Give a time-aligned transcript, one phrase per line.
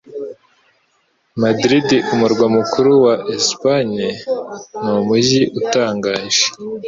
[1.43, 4.07] Madrid, umurwa mukuru wa Espagne,
[4.81, 6.43] ni umujyi utangaje.